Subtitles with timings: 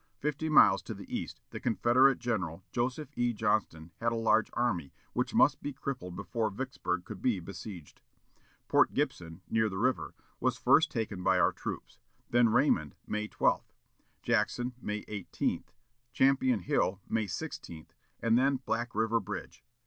[0.17, 3.33] Fifty miles to the east, the Confederate General Joseph E.
[3.33, 8.01] Johnston had a large army, which must be crippled before Vicksburg could be besieged.
[8.67, 11.99] Port Gibson, near the river, was first taken by our troops;
[12.31, 13.63] then Raymond, May 12;
[14.23, 15.65] Jackson, May 18;
[16.11, 17.85] Champion Hill, May 16;
[18.23, 19.63] and then Black River Bridge.